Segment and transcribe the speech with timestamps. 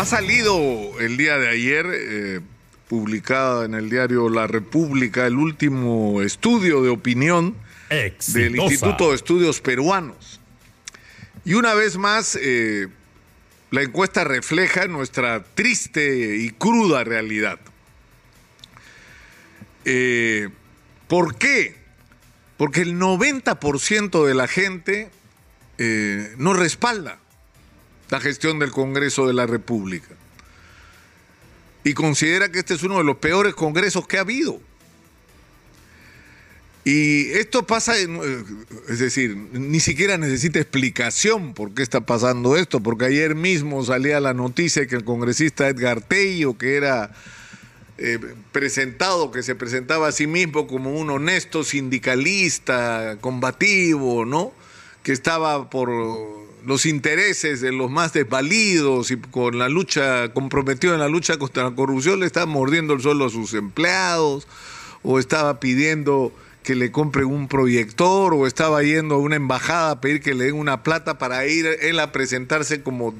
[0.00, 2.40] Ha salido el día de ayer, eh,
[2.88, 7.54] publicado en el diario La República, el último estudio de opinión
[7.90, 10.40] del Instituto de Estudios Peruanos.
[11.44, 12.88] Y una vez más, eh,
[13.70, 17.60] la encuesta refleja nuestra triste y cruda realidad.
[19.84, 20.48] Eh,
[21.08, 21.76] ¿Por qué?
[22.56, 25.10] Porque el 90% de la gente
[26.38, 27.18] no respalda
[28.10, 30.08] la gestión del Congreso de la República.
[31.84, 34.60] Y considera que este es uno de los peores congresos que ha habido.
[36.84, 43.04] Y esto pasa, es decir, ni siquiera necesita explicación por qué está pasando esto, porque
[43.04, 47.12] ayer mismo salía la noticia que el congresista Edgar Tello, que era
[47.98, 48.18] eh,
[48.50, 54.54] presentado, que se presentaba a sí mismo como un honesto sindicalista, combativo, ¿no?
[55.02, 55.90] Que estaba por
[56.66, 61.64] los intereses de los más desvalidos y con la lucha, comprometido en la lucha contra
[61.64, 64.46] la corrupción, le estaba mordiendo el suelo a sus empleados,
[65.02, 70.00] o estaba pidiendo que le compren un proyector, o estaba yendo a una embajada a
[70.00, 73.14] pedir que le den una plata para ir él a presentarse como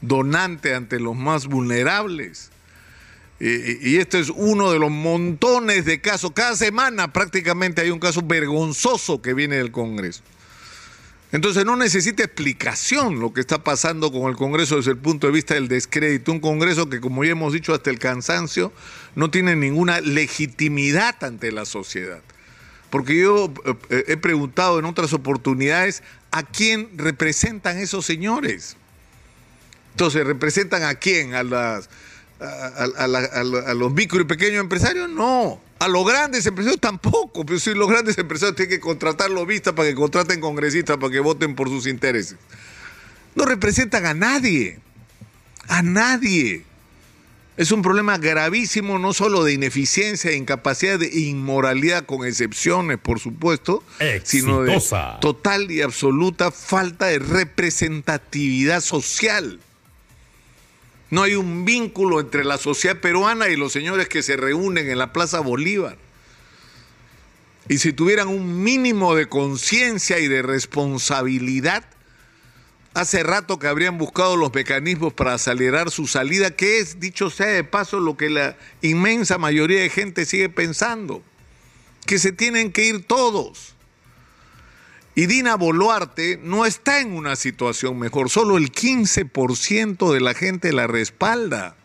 [0.00, 2.50] donante ante los más vulnerables.
[3.40, 6.32] Y, y este es uno de los montones de casos.
[6.32, 10.22] Cada semana prácticamente hay un caso vergonzoso que viene del Congreso.
[11.32, 15.32] Entonces no necesita explicación lo que está pasando con el Congreso desde el punto de
[15.32, 16.32] vista del descrédito.
[16.32, 18.72] Un Congreso que, como ya hemos dicho hasta el cansancio,
[19.14, 22.20] no tiene ninguna legitimidad ante la sociedad.
[22.90, 23.52] Porque yo
[23.90, 28.76] eh, he preguntado en otras oportunidades a quién representan esos señores.
[29.92, 31.34] Entonces, ¿representan a quién?
[31.34, 31.88] ¿A, las,
[32.40, 35.08] a los micro y pequeños empresarios?
[35.08, 35.60] No.
[35.80, 39.88] A los grandes empresarios tampoco, pero si los grandes empresarios tienen que contratar lobistas para
[39.88, 42.36] que contraten congresistas para que voten por sus intereses.
[43.34, 44.78] No representan a nadie,
[45.68, 46.64] a nadie.
[47.56, 53.18] Es un problema gravísimo no solo de ineficiencia, de incapacidad, de inmoralidad, con excepciones, por
[53.18, 53.82] supuesto,
[54.22, 54.78] sino de
[55.22, 59.60] total y absoluta falta de representatividad social.
[61.10, 64.98] No hay un vínculo entre la sociedad peruana y los señores que se reúnen en
[64.98, 65.96] la Plaza Bolívar.
[67.68, 71.84] Y si tuvieran un mínimo de conciencia y de responsabilidad,
[72.94, 77.46] hace rato que habrían buscado los mecanismos para acelerar su salida, que es, dicho sea
[77.46, 81.22] de paso, lo que la inmensa mayoría de gente sigue pensando,
[82.06, 83.74] que se tienen que ir todos.
[85.14, 90.72] Y Dina Boluarte no está en una situación mejor, solo el 15% de la gente
[90.72, 91.76] la respalda.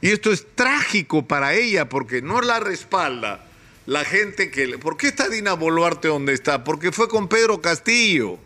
[0.00, 3.44] Y esto es trágico para ella porque no la respalda
[3.86, 4.78] la gente que...
[4.78, 6.64] ¿Por qué está Dina Boluarte donde está?
[6.64, 8.38] Porque fue con Pedro Castillo.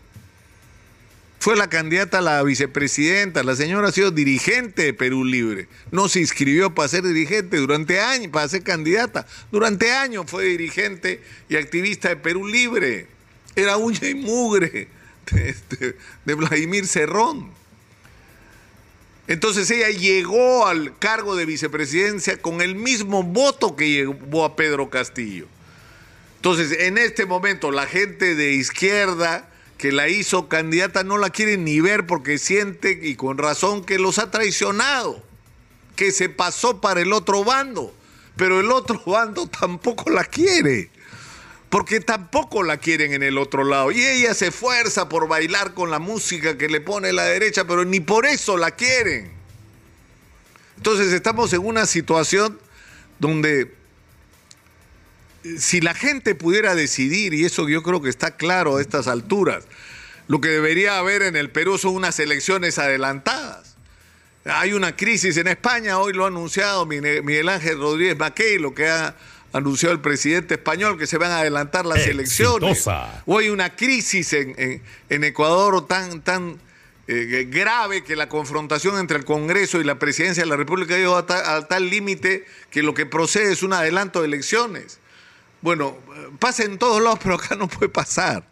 [1.39, 3.43] Fue la candidata a la vicepresidenta.
[3.43, 5.67] La señora ha sido dirigente de Perú Libre.
[5.91, 9.27] No se inscribió para ser dirigente durante años, para ser candidata.
[9.51, 13.07] Durante años fue dirigente y activista de Perú Libre.
[13.55, 14.87] Era uña y mugre
[15.31, 17.51] de, este, de Vladimir Cerrón.
[19.27, 24.89] Entonces ella llegó al cargo de vicepresidencia con el mismo voto que llevó a Pedro
[24.89, 25.47] Castillo.
[26.37, 29.49] Entonces, en este momento, la gente de izquierda
[29.85, 33.99] que la hizo candidata no la quiere ni ver porque siente, y con razón, que
[33.99, 35.23] los ha traicionado,
[35.95, 37.93] que se pasó para el otro bando,
[38.35, 40.89] pero el otro bando tampoco la quiere,
[41.69, 43.91] porque tampoco la quieren en el otro lado.
[43.91, 47.85] Y ella se esfuerza por bailar con la música que le pone la derecha, pero
[47.85, 49.31] ni por eso la quieren.
[50.77, 52.59] Entonces estamos en una situación
[53.19, 53.71] donde
[55.57, 59.65] si la gente pudiera decidir, y eso yo creo que está claro a estas alturas,
[60.27, 63.75] lo que debería haber en el Perú son unas elecciones adelantadas.
[64.45, 68.87] Hay una crisis en España, hoy lo ha anunciado Miguel Ángel Rodríguez Mackey, lo que
[68.87, 69.15] ha
[69.53, 72.85] anunciado el presidente español, que se van a adelantar las elecciones.
[73.25, 76.59] Hoy hay una crisis en, Ecuador tan, tan
[77.07, 80.97] eh, grave que la confrontación entre el Congreso y la presidencia de la República ha
[80.97, 84.99] llegado a tal límite que lo que procede es un adelanto de elecciones.
[85.65, 85.97] Bueno,
[86.37, 88.47] pasa en todos lados, pero acá no puede pasar.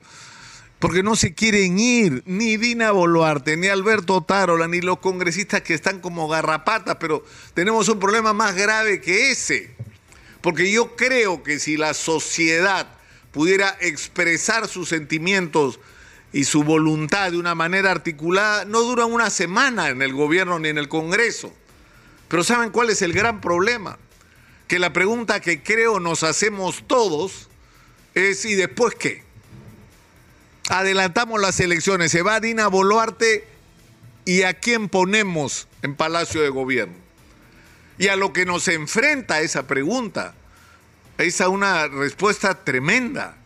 [0.79, 5.75] Porque no se quieren ir ni Dina Boluarte, ni Alberto Tarola, ni los congresistas que
[5.75, 7.23] están como garrapatas, pero
[7.53, 9.75] tenemos un problema más grave que ese.
[10.41, 12.87] Porque yo creo que si la sociedad
[13.31, 15.79] pudiera expresar sus sentimientos
[16.31, 20.69] y su voluntad de una manera articulada, no duran una semana en el gobierno ni
[20.69, 21.53] en el Congreso.
[22.27, 23.99] Pero ¿saben cuál es el gran problema?
[24.67, 27.49] Que la pregunta que creo nos hacemos todos
[28.13, 29.23] es ¿y después qué?
[30.69, 33.45] Adelantamos las elecciones, se va Dina Boluarte
[34.25, 36.95] y a quién ponemos en Palacio de Gobierno.
[37.97, 40.33] Y a lo que nos enfrenta esa pregunta
[41.17, 43.37] es a una respuesta tremenda.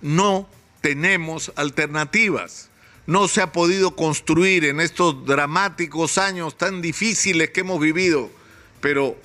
[0.00, 0.48] No
[0.80, 2.70] tenemos alternativas.
[3.06, 8.30] No se ha podido construir en estos dramáticos años tan difíciles que hemos vivido,
[8.80, 9.16] pero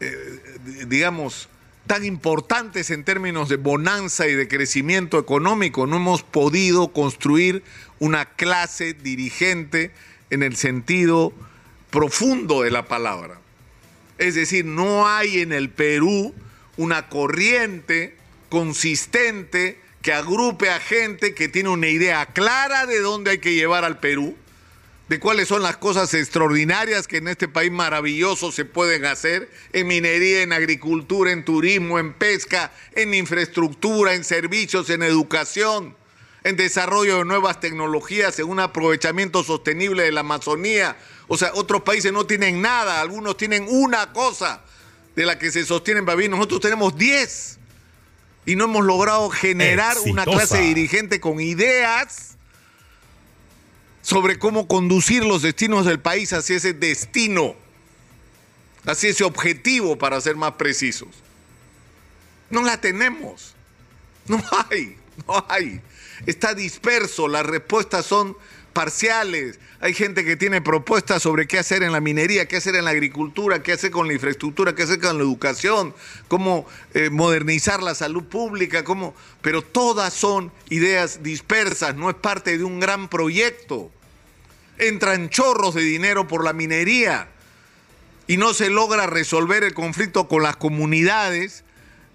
[0.00, 0.40] eh,
[0.88, 1.48] digamos,
[1.86, 5.86] tan importantes en términos de bonanza y de crecimiento económico.
[5.86, 7.62] No hemos podido construir
[7.98, 9.90] una clase dirigente
[10.30, 11.32] en el sentido
[11.90, 13.40] profundo de la palabra.
[14.18, 16.34] Es decir, no hay en el Perú
[16.76, 18.16] una corriente
[18.48, 23.84] consistente que agrupe a gente que tiene una idea clara de dónde hay que llevar
[23.84, 24.36] al Perú,
[25.10, 29.88] de cuáles son las cosas extraordinarias que en este país maravilloso se pueden hacer, en
[29.88, 35.96] minería, en agricultura, en turismo, en pesca, en infraestructura, en servicios, en educación,
[36.44, 40.96] en desarrollo de nuevas tecnologías, en un aprovechamiento sostenible de la Amazonía.
[41.26, 44.62] O sea, otros países no tienen nada, algunos tienen una cosa
[45.16, 47.58] de la que se sostienen para nosotros tenemos diez
[48.46, 52.36] y no hemos logrado generar una clase dirigente con ideas
[54.02, 57.54] sobre cómo conducir los destinos del país hacia ese destino,
[58.86, 61.08] hacia ese objetivo, para ser más precisos.
[62.48, 63.54] No la tenemos.
[64.26, 65.80] No hay, no hay.
[66.26, 68.36] Está disperso, las respuestas son
[68.72, 69.58] parciales.
[69.80, 72.90] Hay gente que tiene propuestas sobre qué hacer en la minería, qué hacer en la
[72.90, 75.94] agricultura, qué hacer con la infraestructura, qué hacer con la educación,
[76.28, 79.14] cómo eh, modernizar la salud pública, cómo...
[79.42, 83.90] pero todas son ideas dispersas, no es parte de un gran proyecto.
[84.78, 87.28] Entran chorros de dinero por la minería
[88.26, 91.64] y no se logra resolver el conflicto con las comunidades,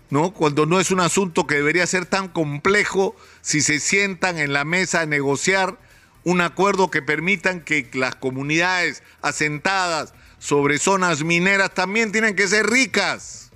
[0.10, 0.32] ¿no?
[0.32, 4.64] Cuando no es un asunto que debería ser tan complejo si se sientan en la
[4.64, 5.78] mesa a negociar
[6.26, 12.66] un acuerdo que permitan que las comunidades asentadas sobre zonas mineras también tienen que ser
[12.66, 13.52] ricas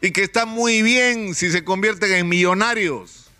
[0.00, 3.30] y que están muy bien si se convierten en millonarios.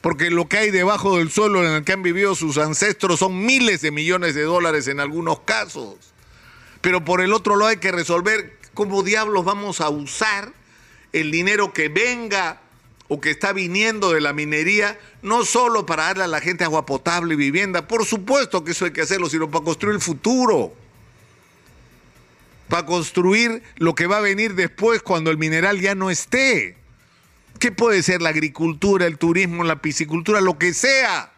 [0.00, 3.44] Porque lo que hay debajo del suelo en el que han vivido sus ancestros son
[3.44, 5.96] miles de millones de dólares en algunos casos.
[6.80, 10.52] Pero por el otro lado hay que resolver cómo diablos vamos a usar
[11.12, 12.60] el dinero que venga
[13.08, 16.86] o que está viniendo de la minería, no solo para darle a la gente agua
[16.86, 20.74] potable y vivienda, por supuesto que eso hay que hacerlo, sino para construir el futuro,
[22.68, 26.76] para construir lo que va a venir después cuando el mineral ya no esté.
[27.58, 31.32] ¿Qué puede ser la agricultura, el turismo, la piscicultura, lo que sea?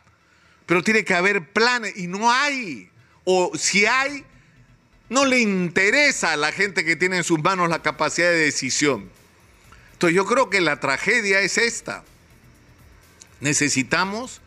[0.67, 2.91] Pero tiene que haber planes y no hay.
[3.25, 4.25] O si hay,
[5.09, 9.11] no le interesa a la gente que tiene en sus manos la capacidad de decisión.
[9.99, 12.05] Entonces yo creo que la tragedia es esta.
[13.41, 14.41] Necesitamos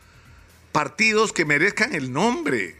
[0.71, 2.77] partidos que merezcan el nombre,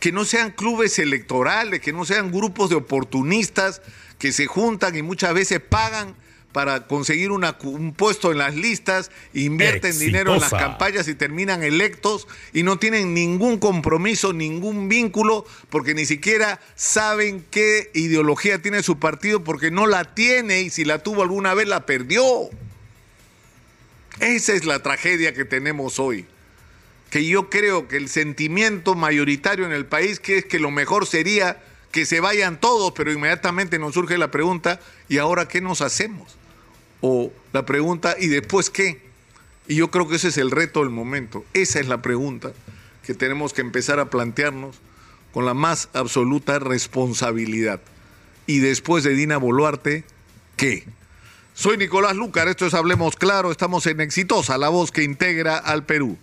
[0.00, 3.82] que no sean clubes electorales, que no sean grupos de oportunistas
[4.18, 6.14] que se juntan y muchas veces pagan
[6.58, 12.26] para conseguir un puesto en las listas, invierten dinero en las campañas y terminan electos
[12.52, 18.98] y no tienen ningún compromiso, ningún vínculo, porque ni siquiera saben qué ideología tiene su
[18.98, 22.50] partido, porque no la tiene y si la tuvo alguna vez la perdió.
[24.18, 26.26] Esa es la tragedia que tenemos hoy.
[27.08, 31.06] Que yo creo que el sentimiento mayoritario en el país que es que lo mejor
[31.06, 31.62] sería
[31.92, 36.37] que se vayan todos, pero inmediatamente nos surge la pregunta, ¿y ahora qué nos hacemos?
[37.00, 39.00] O la pregunta, ¿y después qué?
[39.66, 41.44] Y yo creo que ese es el reto del momento.
[41.54, 42.52] Esa es la pregunta
[43.02, 44.76] que tenemos que empezar a plantearnos
[45.32, 47.80] con la más absoluta responsabilidad.
[48.46, 50.04] Y después de Dina Boluarte,
[50.56, 50.84] ¿qué?
[51.54, 55.84] Soy Nicolás Lucar, esto es Hablemos Claro, estamos en Exitosa, la voz que integra al
[55.84, 56.18] Perú.